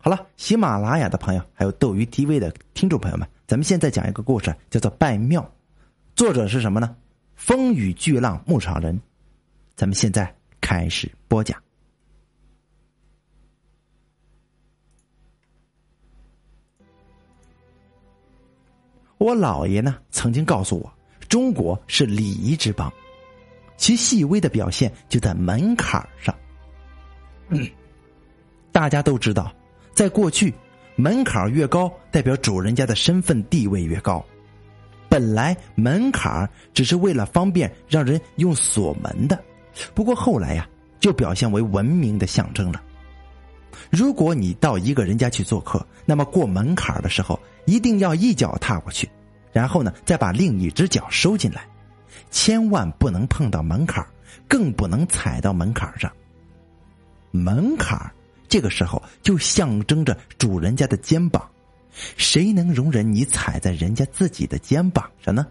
[0.00, 5.42] 好了，喜马拉雅的朋友，还有斗鱼 TV 的听众朋友们，咱们现在讲一个故事，叫做《拜庙》，
[6.14, 6.96] 作者是什么呢？
[7.34, 8.98] 风雨巨浪牧场人。
[9.74, 11.60] 咱们现在开始播讲。
[19.18, 20.92] 我姥爷呢，曾经告诉我，
[21.28, 22.92] 中国是礼仪之邦，
[23.76, 26.32] 其细微的表现就在门槛上。
[28.70, 29.52] 大家都知道。
[29.98, 30.54] 在过去，
[30.94, 34.24] 门槛越高，代表主人家的身份地位越高。
[35.08, 39.36] 本来门槛只是为了方便让人用锁门的，
[39.96, 40.68] 不过后来呀，
[41.00, 42.80] 就表现为文明的象征了。
[43.90, 47.36] 如果你到一个人家去做客，那么过门槛的时候，
[47.66, 49.10] 一定要一脚踏过去，
[49.52, 51.66] 然后呢，再把另一只脚收进来，
[52.30, 54.06] 千万不能碰到门槛，
[54.46, 56.08] 更不能踩到门槛上。
[57.32, 58.08] 门槛
[58.48, 61.48] 这个时候就象征着主人家的肩膀，
[62.16, 65.46] 谁能容忍你踩在人家自己的肩膀上呢？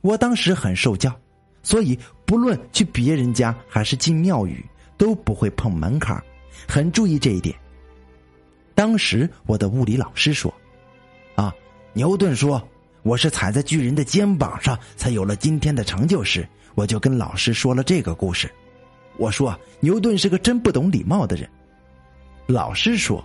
[0.00, 1.14] 我当时很受教，
[1.62, 4.64] 所以不论去别人家还是进庙宇，
[4.96, 6.22] 都不会碰门槛，
[6.66, 7.54] 很注意这一点。
[8.74, 10.52] 当时我的物理老师说
[11.34, 11.52] ：“啊，
[11.92, 12.62] 牛顿说
[13.02, 18.50] 我是踩在巨人的肩膀上才有了今天的成就时，我就跟老师说了这个故事。”
[19.18, 21.48] 我说牛顿是个真不懂礼貌的人，
[22.46, 23.24] 老师说，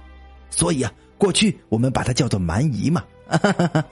[0.49, 3.03] 所以啊，过去我们把他叫做蛮夷嘛。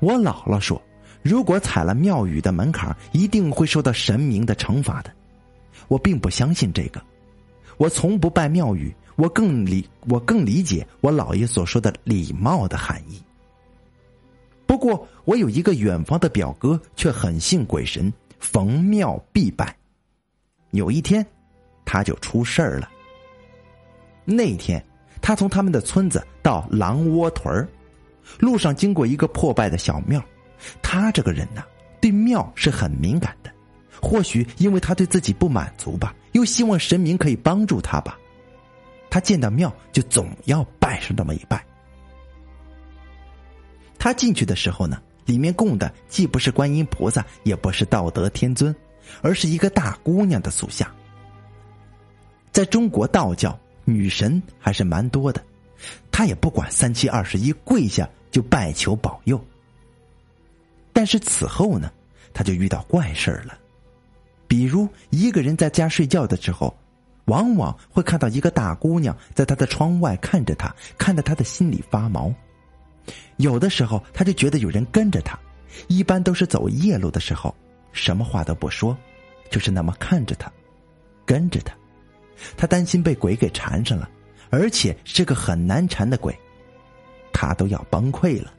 [0.00, 0.80] 我姥姥说，
[1.22, 5.12] 如果踩了庙宇的门槛，一定会受到神明的惩罚的。
[5.88, 7.02] 我并不相信这个，
[7.76, 13.22] 我从不拜庙宇，我更理我更理解我姥爷所说的礼貌的含义。
[14.66, 19.76] 不过，我有一个远方的表哥，却很信鬼神，逢庙必拜。
[20.72, 21.24] 有一天，
[21.84, 22.90] 他就出事儿了。
[24.24, 24.84] 那天，
[25.20, 27.68] 他从他们的村子到狼窝屯儿，
[28.38, 30.22] 路上经过一个破败的小庙。
[30.82, 31.62] 他这个人呢，
[32.00, 33.52] 对庙是很敏感的。
[34.00, 38.18] 或许因为他对自己不满足吧，又希望神明可以帮助他吧。
[39.10, 41.64] 他见到庙就总要拜上这么一拜。
[43.98, 48.74] 他进去的时候呢，里面供的既不是观音菩萨，也不是道德天尊。
[49.20, 50.88] 而是一个大姑娘的塑像。
[52.50, 55.42] 在中国道教，女神还是蛮多的，
[56.10, 59.42] 她也不管三七二十一，跪下就拜求保佑。
[60.92, 61.90] 但是此后呢，
[62.34, 63.58] 他就遇到怪事儿了，
[64.46, 66.76] 比如一个人在家睡觉的时候，
[67.24, 72.32] 往往会看到一个大姑娘在他的窗外看着他，看得他的心里发毛。
[73.38, 75.38] 有的时候他就觉得有人跟着他，
[75.88, 77.54] 一般都是走夜路的时候。
[77.92, 78.96] 什么话都不说，
[79.50, 80.50] 就是那么看着他，
[81.24, 81.74] 跟着他。
[82.56, 84.10] 他担心被鬼给缠上了，
[84.50, 86.36] 而且是个很难缠的鬼，
[87.32, 88.52] 他都要崩溃了。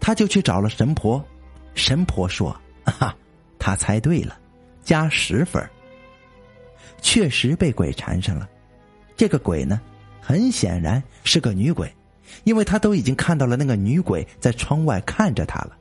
[0.00, 1.24] 他就去找了神婆，
[1.74, 3.16] 神婆说：“哈，
[3.58, 4.38] 他猜对了，
[4.82, 5.64] 加十分。”
[7.00, 8.48] 确实被鬼缠上了。
[9.16, 9.80] 这个鬼呢，
[10.20, 11.90] 很显然是个女鬼，
[12.44, 15.76] 因为他都已经看到了那个女鬼在窗外看着他了。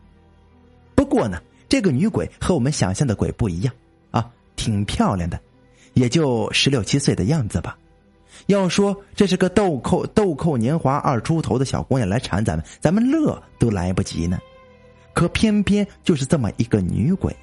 [0.94, 1.42] 不过呢。
[1.68, 3.74] 这个女鬼和我们想象的鬼不一样，
[4.12, 5.40] 啊，挺漂亮的，
[5.94, 7.78] 也就十六七岁的样子吧。
[8.48, 14.38] 要说这是个豆蔻豆蔻年华二出头的小姑娘来缠咱们，咱们乐都来不及呢。
[15.14, 17.34] 可偏偏就是这么一个女鬼，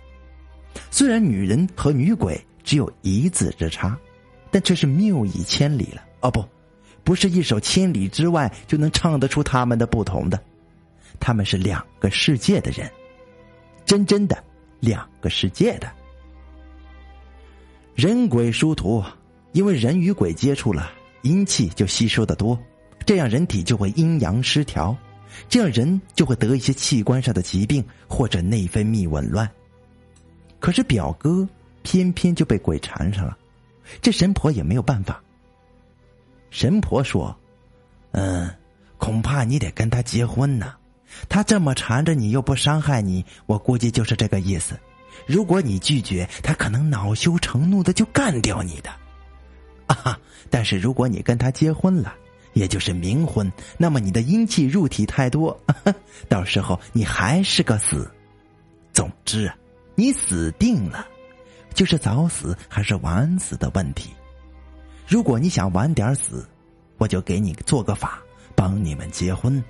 [0.91, 3.99] 虽然女人和女鬼只有一字之差，
[4.51, 6.03] 但却是谬以千里了。
[6.21, 6.45] 哦不，
[7.03, 10.39] 不是一首《千里之外》就能唱得出他们的不同的，
[11.19, 12.89] 他们是两个世界的人。
[13.85, 14.43] 真真的，
[14.81, 15.91] 两个世界的
[17.95, 19.03] 人鬼殊途，
[19.53, 20.91] 因为人与鬼接触了，
[21.23, 22.59] 阴气就吸收的多，
[23.05, 24.97] 这样人体就会阴阳失调，
[25.49, 29.51] 这样人就会得一些器官上的疾病或者内分泌紊乱。
[30.59, 31.47] 可是表哥
[31.83, 33.37] 偏偏就被鬼缠上了，
[34.01, 35.23] 这神婆也没有办法。
[36.51, 37.37] 神婆说
[38.13, 38.49] ：“嗯，
[38.97, 40.75] 恐怕你得跟他结婚呢。”
[41.29, 44.79] 他这么缠着你又不伤害你，我估计就是这个意思。
[45.27, 48.91] 如果你拒绝，他可能恼羞成怒的就干掉你的。
[49.87, 50.21] 啊哈！
[50.49, 52.15] 但是如果你跟他结婚了，
[52.55, 55.59] 也就是冥婚，那么你的阴气入体太多，
[56.29, 58.11] 到时候你还是个死。
[58.93, 59.57] 总之啊，
[59.95, 61.07] 你死定了，
[61.75, 64.11] 就是早死还是晚死的问题。
[65.07, 66.47] 如果你想晚点死，
[66.99, 68.23] 我就给你做个法，
[68.55, 69.63] 帮你们结婚。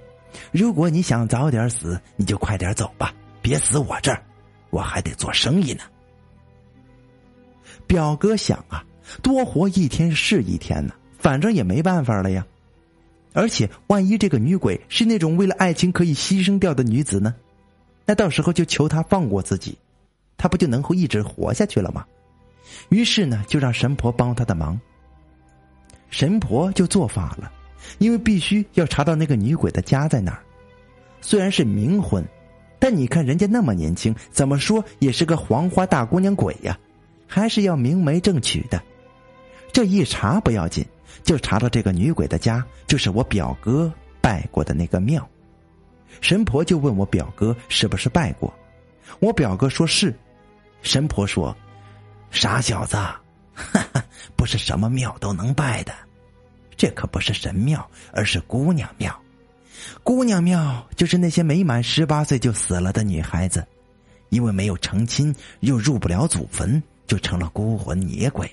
[0.50, 4.22] 如果你想早点死，你就快点走吧，别死我这儿，
[4.70, 5.82] 我还得做生意呢。
[7.86, 8.84] 表哥想啊，
[9.22, 12.46] 多活一天是一天呢，反正也没办法了呀。
[13.34, 17.34] 而且，万一这个女鬼是那种为了爱情可以牺牲掉的女子呢？
[18.04, 19.78] 那到时候就求她放过自己，
[20.36, 22.04] 她不就能够一直活下去了吗？
[22.90, 24.78] 于是呢，就让神婆帮她的忙。
[26.10, 27.50] 神婆就做法了，
[27.98, 30.42] 因为必须要查到那个女鬼的家在哪儿。
[31.20, 32.24] 虽然是冥婚，
[32.78, 36.78] 但你看人家那么年轻，怎么说也是个黄花大姑娘鬼呀，
[37.26, 38.82] 还是要明媒正娶的。
[39.72, 40.84] 这一查不要紧。
[41.22, 45.28] 就查到这个女鬼的家，就是我表哥拜过的那个庙。
[46.20, 48.52] 神婆就问我表哥是不是拜过，
[49.20, 50.12] 我表哥说是。
[50.80, 51.54] 神婆说
[52.32, 55.92] ：“傻小子，哈哈，不是什么庙都能拜的，
[56.82, 59.16] 这可不是神庙，而是姑娘庙。
[60.02, 63.64] 姑娘庙就是那些没满十八岁就死了的女孩子，
[64.30, 68.50] 因为没有成亲，又入不了祖坟，就成了孤魂野鬼。”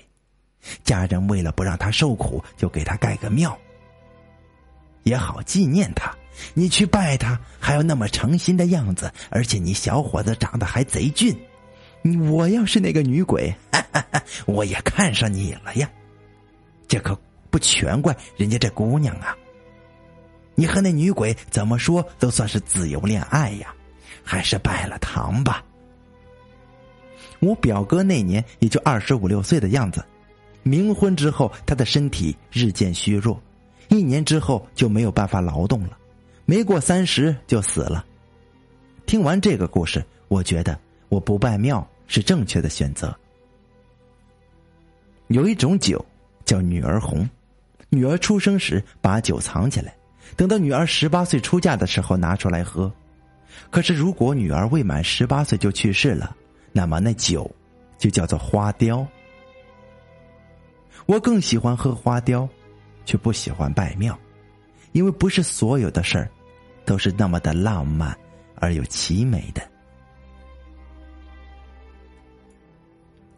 [0.84, 3.58] 家人为了不让她受苦，就给她盖个庙，
[5.02, 6.14] 也好纪念她。
[6.54, 11.36] 你去拜她，还要那么诚心的样子，而且你小伙子长得还贼俊。
[12.30, 13.52] 我要是那个女鬼，
[14.46, 15.90] 我也看上你了呀。
[16.86, 17.18] 这可
[17.50, 19.36] 不全怪人家这姑娘啊。
[20.54, 23.74] 你和那女鬼怎么说都算是自由恋爱呀，
[24.22, 25.64] 还是拜了堂吧。
[27.38, 30.04] 我表哥那年也就二十五六岁的样子。
[30.62, 33.42] 冥婚之后，他的身体日渐虚弱，
[33.88, 35.96] 一年之后就没有办法劳动了，
[36.44, 38.04] 没过三十就死了。
[39.06, 43.16] 听完这个故事，我觉得我不拜庙是正确的选择。
[45.28, 46.04] 有一种酒
[46.44, 47.26] 叫女儿红，
[47.90, 49.94] 女儿出生时把酒藏起来，
[50.36, 52.90] 等到女儿十八岁出嫁的时候拿出来喝。
[53.68, 56.34] 可是如果女儿未满十八岁就去世了，
[56.72, 57.50] 那么那酒
[57.98, 59.06] 就叫做花雕。
[61.06, 62.48] 我更喜欢喝花雕，
[63.04, 64.16] 却不喜欢拜庙，
[64.92, 66.30] 因为不是所有的事儿
[66.84, 68.16] 都是那么的浪漫
[68.54, 69.60] 而又凄美的。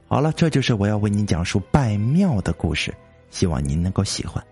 [0.06, 2.94] 好了，这就是我要为您讲述拜庙的故事，
[3.32, 4.51] 希望您能够喜欢。